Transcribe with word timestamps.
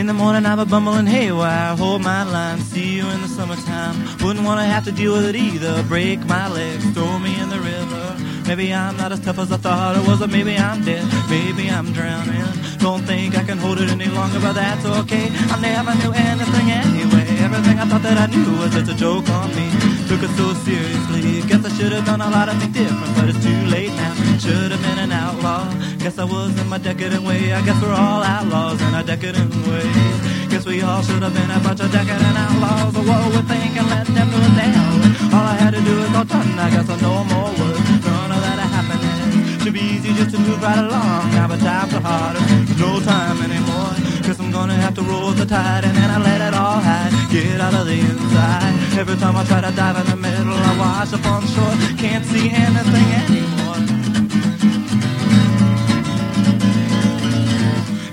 In 0.00 0.06
the 0.06 0.14
morning 0.14 0.46
I'm 0.46 0.58
a 0.58 0.64
bumbling 0.64 1.04
haywire, 1.04 1.76
hold 1.76 2.00
my 2.00 2.22
line, 2.22 2.58
see 2.60 2.96
you 2.96 3.06
in 3.06 3.20
the 3.20 3.28
summertime. 3.28 3.96
Wouldn't 4.24 4.46
wanna 4.46 4.64
have 4.64 4.86
to 4.86 4.92
deal 4.92 5.12
with 5.12 5.26
it 5.26 5.36
either. 5.36 5.82
Break 5.82 6.20
my 6.20 6.48
legs, 6.48 6.88
throw 6.94 7.18
me 7.18 7.38
in 7.38 7.50
the 7.50 7.60
river. 7.60 8.16
Maybe 8.48 8.72
I'm 8.72 8.96
not 8.96 9.12
as 9.12 9.20
tough 9.20 9.38
as 9.38 9.52
I 9.52 9.58
thought 9.58 9.96
I 9.96 10.00
was, 10.08 10.22
or 10.22 10.26
maybe 10.26 10.56
I'm 10.56 10.82
dead, 10.82 11.04
maybe 11.28 11.68
I'm 11.68 11.92
drowning. 11.92 12.48
Don't 12.78 13.04
think 13.04 13.36
I 13.36 13.44
can 13.44 13.58
hold 13.58 13.78
it 13.78 13.90
any 13.90 14.06
longer, 14.06 14.40
but 14.40 14.54
that's 14.54 14.86
okay. 14.86 15.28
I 15.54 15.60
never 15.60 15.94
knew 15.94 16.12
anything 16.12 16.70
anyway. 16.70 17.29
Everything 17.40 17.78
I 17.78 17.86
thought 17.88 18.02
that 18.02 18.18
I 18.18 18.26
knew 18.26 18.58
was 18.60 18.70
just 18.72 18.90
a 18.90 18.94
joke 18.94 19.28
on 19.30 19.48
me. 19.56 19.66
Took 20.08 20.22
it 20.22 20.32
so 20.36 20.52
seriously. 20.66 21.40
Guess 21.48 21.64
I 21.64 21.70
should 21.76 21.92
have 21.92 22.04
done 22.04 22.20
a 22.20 22.28
lot 22.28 22.48
of 22.48 22.60
things 22.60 22.74
different, 22.76 23.12
but 23.16 23.28
it's 23.30 23.42
too 23.42 23.60
late 23.72 23.92
now. 23.96 24.14
Should 24.38 24.70
have 24.72 24.82
been 24.82 24.98
an 24.98 25.12
outlaw. 25.12 25.64
Guess 25.98 26.18
I 26.18 26.24
was 26.24 26.52
in 26.60 26.68
my 26.68 26.78
decadent 26.78 27.24
way. 27.24 27.52
I 27.52 27.64
guess 27.64 27.80
we're 27.80 27.96
all 27.96 28.22
outlaws 28.22 28.80
in 28.82 28.92
our 28.94 29.02
decadent 29.02 29.54
way. 29.66 29.88
Guess 30.50 30.66
we 30.66 30.82
all 30.82 31.02
should 31.02 31.22
have 31.22 31.32
been 31.32 31.50
a 31.50 31.60
bunch 31.60 31.80
of 31.80 31.90
decadent 31.90 32.36
outlaws. 32.44 32.96
Or 32.96 33.04
what 33.08 33.24
we 33.32 33.40
think 33.48 33.72
and 33.80 33.88
let 33.88 34.06
them 34.06 34.28
do 34.28 34.36
it 34.36 34.52
way. 34.60 35.00
All 35.32 35.46
I 35.46 35.56
had 35.56 35.72
to 35.72 35.80
do 35.80 35.94
is 36.04 36.10
go 36.12 36.24
done. 36.24 36.58
I 36.58 36.68
guess 36.70 36.88
I 36.88 36.96
know 37.00 37.24
more 37.24 37.50
words. 37.56 37.88
None 38.04 38.32
of 38.36 38.40
that 38.44 38.58
happening. 38.76 39.60
Should 39.64 39.72
be 39.72 39.80
easy 39.80 40.12
just 40.12 40.30
to 40.34 40.38
move 40.38 40.60
right 40.62 40.78
along. 40.78 41.30
Times 41.60 41.92
are 41.94 42.00
harder. 42.00 42.40
No 42.80 43.00
time 43.00 43.42
anymore. 43.42 44.09
Guess 44.22 44.38
I'm 44.38 44.52
gonna 44.52 44.74
have 44.74 44.94
to 44.94 45.02
roll 45.02 45.32
the 45.32 45.46
tide 45.46 45.84
and 45.84 45.96
then 45.96 46.10
I 46.10 46.18
let 46.18 46.40
it 46.48 46.54
all 46.54 46.78
hide. 46.78 47.12
Get 47.32 47.60
out 47.60 47.74
of 47.74 47.86
the 47.86 47.98
inside. 47.98 48.98
Every 48.98 49.16
time 49.16 49.34
I 49.36 49.44
try 49.44 49.60
to 49.60 49.72
dive 49.74 49.96
in 49.96 50.06
the 50.06 50.16
middle, 50.16 50.52
I 50.52 50.78
wash 50.78 51.12
up 51.12 51.24
on 51.26 51.42
shore. 51.46 51.74
Can't 51.96 52.24
see 52.26 52.50
anything 52.50 53.08
anymore. 53.22 53.50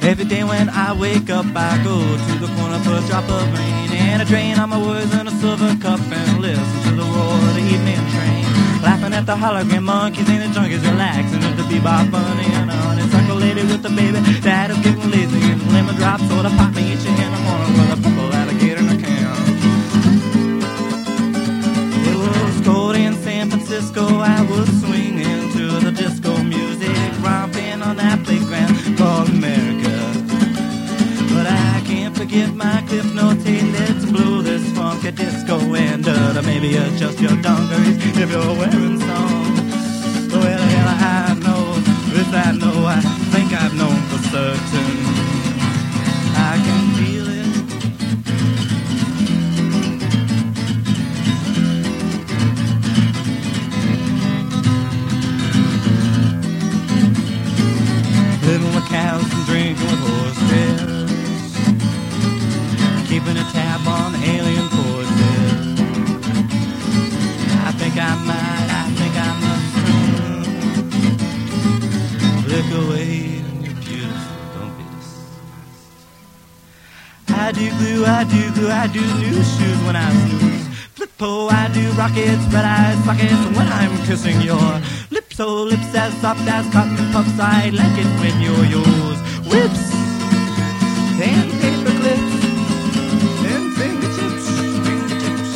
Every 0.09 0.25
day 0.25 0.43
when 0.43 0.69
I 0.69 0.93
wake 0.93 1.29
up, 1.29 1.45
I 1.53 1.83
go 1.83 1.97
to 1.99 2.33
the 2.39 2.47
corner 2.55 2.79
for 2.79 2.95
a 2.95 3.03
drop 3.07 3.29
of 3.29 3.43
rain 3.53 3.91
and 3.91 4.21
a 4.21 4.25
drain 4.25 4.57
on 4.57 4.69
my 4.69 4.81
words 4.81 5.13
in 5.13 5.27
a 5.27 5.31
silver 5.41 5.75
cup 5.81 5.99
and 5.99 6.39
listen 6.39 6.83
to 6.83 6.91
the 6.95 7.03
roar 7.03 7.33
of 7.33 7.55
the 7.55 7.61
evening 7.61 7.96
the 9.27 9.35
hologram 9.35 9.83
monkeys 9.83 10.29
and 10.29 10.41
the 10.41 10.57
junkies 10.57 10.81
relaxing 10.89 11.43
at 11.43 11.57
the 11.57 11.63
bebop 11.63 12.09
bunny 12.09 12.45
and 12.55 12.69
a 12.69 12.73
honeysuckle 12.73 13.35
lady 13.35 13.61
with 13.61 13.83
the 13.83 13.89
baby 13.89 14.21
that 14.39 14.71
is 14.71 14.77
getting 14.77 15.11
lazy 15.11 15.51
and 15.51 15.61
lemon 15.73 15.93
drop 15.95 16.21
soda 16.21 16.49
pop 16.51 16.73
me 16.73 16.93
each 16.93 17.05
in 17.05 17.31
the 17.35 17.41
morning 17.43 17.73
with 17.77 17.91
a 17.91 17.97
purple 18.03 18.33
alligator 18.39 18.79
in 18.79 18.87
a 18.87 18.97
can. 19.03 19.35
It 22.07 22.15
was 22.15 22.65
cold 22.65 22.95
in 22.95 23.15
San 23.15 23.49
Francisco. 23.49 24.07
I 24.07 24.41
was 24.43 24.67
swinging 24.79 25.51
to 25.57 25.65
the 25.85 25.91
disco 25.91 26.41
music, 26.41 26.97
romping 27.19 27.81
on 27.81 27.97
that 27.97 28.23
playground 28.23 28.75
called 28.97 29.27
America. 29.27 29.95
But 31.33 31.47
I 31.47 31.83
can't 31.85 32.15
forget 32.15 32.55
my 32.55 32.81
cliff 32.87 33.13
notes. 33.13 33.43
Hey, 33.43 33.61
let's 33.73 34.05
uh, 36.37 36.41
maybe 36.43 36.75
adjust 36.75 37.19
your 37.19 37.35
dungarees 37.41 37.97
if 37.97 38.29
you're 38.29 38.53
wearing 38.57 38.99
some. 38.99 39.55
Well, 40.29 40.61
hell, 40.71 40.89
I 40.89 41.33
know 41.45 41.73
this. 42.13 42.27
I 42.33 42.51
know. 42.51 42.85
I 42.85 42.99
think 43.31 43.53
I've 43.53 43.73
known 43.73 43.99
for 44.09 44.19
certain. 44.29 44.97
I 46.35 46.57
can 46.65 46.85
feel 46.97 47.27
it. 47.27 47.47
Living 58.45 58.75
with 58.75 58.87
cows 58.89 59.33
and 59.33 59.45
drinking 59.45 59.87
with 59.87 60.16
I 77.47 77.53
do 77.53 77.69
glue, 77.79 78.03
I 78.03 78.25
do 78.25 78.51
glue, 78.55 78.69
I 78.69 78.87
do 78.87 78.99
new 78.99 79.41
shoes 79.41 79.79
when 79.87 79.95
I 79.95 80.11
snooze. 80.27 80.67
Flippo, 80.95 81.49
I 81.49 81.71
do 81.71 81.89
rockets, 81.91 82.43
red 82.51 82.65
eyes 82.65 82.99
sockets 83.05 83.41
when 83.55 83.67
I'm 83.71 83.95
kissing 84.05 84.41
your 84.41 84.67
lips. 85.11 85.37
So 85.37 85.63
lips 85.63 85.95
as 85.95 86.13
soft 86.19 86.41
as 86.41 86.67
cotton 86.73 86.97
puffs, 87.13 87.39
I 87.39 87.69
like 87.69 87.97
it 88.03 88.11
when 88.19 88.35
you're 88.43 88.65
yours. 88.75 89.19
Whips 89.47 89.95
and 91.23 91.47
paper 91.63 91.93
clips 92.01 92.35
and 93.47 93.65
fingertips, 93.79 94.47
fingertips. 94.83 95.51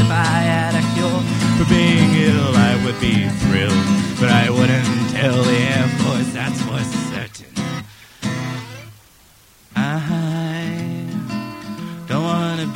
If 0.00 0.10
I 0.10 0.72
a 0.72 0.82
cure 0.96 1.20
for 1.58 1.68
being 1.68 2.10
ill, 2.16 2.56
I 2.56 2.80
would 2.82 2.98
be 2.98 3.28
thrilled, 3.44 3.84
but 4.18 4.30
I 4.30 4.48
wouldn't 4.48 5.10
tell 5.10 5.36
the 5.42 5.58
Air 5.76 5.88
Force. 6.00 6.32
That's 6.32 6.62
for 6.62 6.97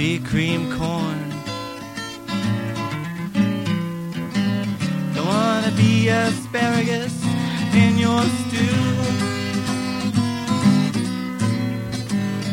be 0.03 0.19
cream 0.19 0.63
corn. 0.77 1.21
Don't 5.15 5.29
wanna 5.29 5.73
be 5.77 6.09
asparagus 6.09 7.15
in 7.83 7.93
your 8.05 8.23
stew. 8.39 8.83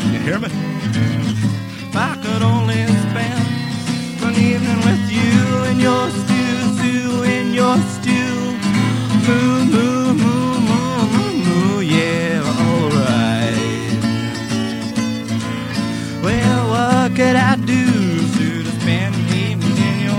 Can 0.00 0.12
you 0.12 0.20
hear 0.26 0.38
me? 0.38 0.50
If 1.88 1.96
I 2.10 2.12
could 2.22 2.42
only 2.54 2.82
spend 3.04 3.46
an 4.26 4.34
evening 4.48 4.80
with 4.88 5.04
you 5.18 5.34
in 5.70 5.76
your 5.88 6.04
stew, 6.20 6.56
stew, 6.76 7.10
in 7.36 7.46
your 7.60 7.76
stew. 7.94 8.34
Moo, 9.26 9.64
moo, 9.72 9.85
I 17.56 17.58
do 17.60 17.84
to 18.36 18.64
spend 18.80 19.14
an 19.14 19.34
evening 19.34 19.76
in 19.88 20.00
your? 20.04 20.12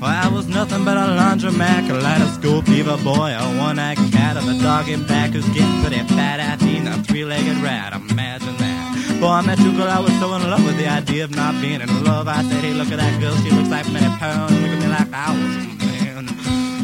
Well, 0.00 0.10
I 0.10 0.28
was 0.28 0.48
nothing 0.48 0.84
but 0.84 0.96
a 0.96 1.00
laundromat, 1.00 1.86
kaleidoscope 1.86 2.64
diva 2.64 2.96
boy, 2.96 3.30
a 3.30 3.58
one-eyed 3.58 3.98
cat 4.10 4.36
of 4.36 4.48
a 4.48 4.58
dog 4.60 4.88
in 4.88 5.06
back 5.06 5.30
who's 5.30 5.46
getting 5.50 5.80
pretty 5.82 6.02
fat 6.14 6.40
at 6.40 6.60
eating 6.62 6.88
a 6.88 7.00
three-legged 7.04 7.58
rat. 7.58 7.92
Imagine 7.92 8.56
that. 8.56 9.18
Boy, 9.20 9.28
I 9.28 9.42
met 9.42 9.60
you, 9.60 9.70
girl, 9.72 9.88
I 9.88 10.00
was 10.00 10.12
so 10.18 10.34
in 10.34 10.42
love 10.50 10.64
with 10.64 10.78
the 10.78 10.88
idea 10.88 11.22
of 11.22 11.30
not 11.30 11.60
being 11.60 11.80
in 11.80 12.04
love. 12.04 12.26
I 12.26 12.42
said, 12.42 12.64
hey, 12.64 12.74
look 12.74 12.90
at 12.90 12.98
that 12.98 13.20
girl, 13.20 13.36
she 13.36 13.50
looks 13.52 13.68
like 13.68 13.88
many 13.92 14.08
pounds. 14.16 14.52
Look 14.52 14.70
at 14.72 14.78
me 14.80 14.88
like 14.88 15.12
I 15.12 15.30
was 15.30 15.56
a 15.56 15.76
man. 15.86 16.26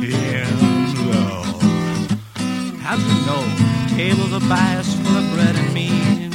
Yeah. 0.01 0.72
How'd 2.93 3.01
you 3.01 3.25
know? 3.25 3.97
Tables 3.97 4.33
are 4.35 4.49
biased 4.51 4.99
full 4.99 5.17
of 5.17 5.25
bread 5.33 5.57
and 5.57 5.73
meat. 5.73 6.29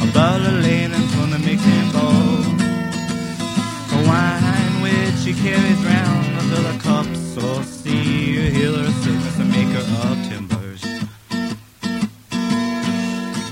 A 0.00 0.06
butler 0.14 0.60
laying 0.62 0.92
in 0.92 1.08
from 1.08 1.32
the 1.32 1.40
mixing 1.40 1.90
bowl. 1.90 2.38
A 3.96 4.06
wine 4.06 4.74
which 4.80 5.16
she 5.24 5.34
carries 5.34 5.84
round 5.84 6.38
to 6.38 6.42
fill 6.54 6.78
cups 6.78 7.36
or 7.42 7.64
see 7.64 8.36
her 8.36 8.48
healer, 8.48 8.84
a 8.84 8.92
sickness, 9.02 9.38
a 9.40 9.44
maker 9.44 9.82
of 10.06 10.16
timbers. 10.28 10.82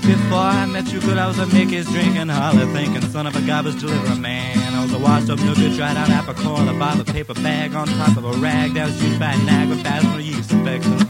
Before 0.07 0.47
I 0.55 0.65
met 0.67 0.93
you, 0.93 1.01
good, 1.01 1.17
I 1.17 1.27
was 1.27 1.37
a 1.39 1.47
Mickey's 1.47 1.91
drinking, 1.91 2.29
holler 2.29 2.65
thinking, 2.67 3.01
son 3.11 3.27
of 3.27 3.35
a 3.35 3.41
garbage 3.41 3.81
deliverer 3.81 4.15
man. 4.15 4.73
I 4.73 4.81
was 4.83 4.93
a 4.93 4.99
washed 4.99 5.29
up, 5.29 5.39
no 5.39 5.53
good, 5.53 5.75
dried 5.75 5.97
out 5.97 6.09
apple 6.09 6.33
the 6.63 6.79
bottom 6.79 7.01
of 7.01 7.09
a 7.09 7.11
paper 7.11 7.33
bag 7.33 7.75
on 7.75 7.87
top 7.87 8.15
of 8.15 8.23
a 8.23 8.37
rag 8.37 8.75
that 8.75 8.85
was 8.85 9.03
used 9.03 9.19
by 9.19 9.33
a 9.33 9.67
with 9.67 9.85
asthma 9.85 10.21
yeast 10.21 10.53
infection. 10.53 11.08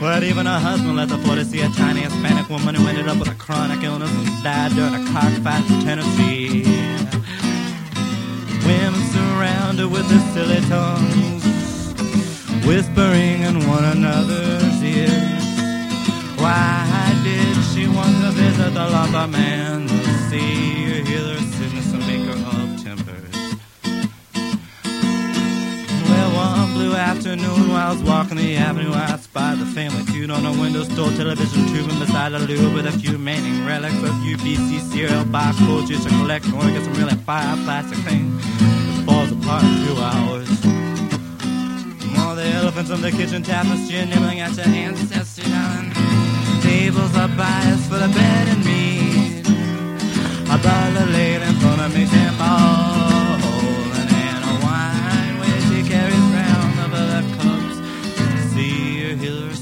Well, 0.00 0.24
even 0.24 0.46
her 0.46 0.58
husband 0.58 0.96
left 0.96 1.12
her 1.12 1.18
for 1.18 1.34
to 1.34 1.44
see 1.44 1.60
a 1.60 1.68
tiny 1.68 2.00
Hispanic 2.00 2.48
woman 2.48 2.74
who 2.74 2.88
ended 2.88 3.06
up 3.06 3.18
with 3.18 3.28
a 3.28 3.34
chronic 3.34 3.82
illness 3.84 4.10
and 4.10 4.42
died 4.42 4.72
during 4.72 4.94
a 4.94 5.04
cockfight 5.12 5.68
in 5.70 5.80
Tennessee. 5.80 6.64
Women 8.64 9.02
surround 9.12 9.78
her 9.78 9.88
with 9.88 10.08
their 10.08 10.20
silly 10.32 10.60
tongues, 10.68 11.44
whispering 12.66 13.42
in 13.42 13.68
one 13.68 13.84
another's 13.84 14.82
ears. 14.82 15.39
Afternoon 27.10 27.68
while 27.68 27.88
I 27.88 27.92
was 27.92 28.02
walking 28.04 28.36
the 28.36 28.54
avenue. 28.54 28.92
I 28.92 29.16
spied 29.16 29.58
the 29.58 29.66
family 29.66 30.04
feud 30.04 30.30
on 30.30 30.46
a 30.46 30.52
window 30.52 30.84
store 30.84 31.10
television 31.10 31.66
tube 31.66 31.90
and 31.90 31.98
beside 31.98 32.32
a 32.34 32.38
loo 32.38 32.72
with 32.72 32.86
a 32.86 32.92
few 32.92 33.12
remaining 33.12 33.66
relics 33.66 33.96
of 33.96 34.14
UBC 34.22 34.78
cereal 34.92 35.24
box 35.24 35.58
full 35.58 35.82
just 35.82 36.04
to 36.04 36.08
collect 36.10 36.44
to 36.44 36.50
get 36.52 36.84
some 36.84 36.94
really 36.94 37.16
fire 37.26 37.56
plastic 37.64 37.98
thing 38.06 38.30
that 38.38 39.02
falls 39.06 39.32
apart 39.32 39.64
in 39.64 39.74
two 39.86 39.98
hours. 39.98 40.48
All 42.20 42.36
the 42.36 42.46
elephants 42.46 42.92
on 42.92 43.00
the 43.00 43.10
kitchen 43.10 43.42
tapestry 43.42 44.06
nibbling 44.06 44.38
at 44.38 44.56
your 44.56 44.68
ancestry, 44.68 45.50
darling. 45.50 45.90
Tables 46.62 47.16
are 47.16 47.26
biased 47.34 47.59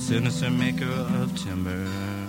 sinister 0.08 0.50
maker 0.50 0.90
of 1.20 1.36
timber. 1.36 2.27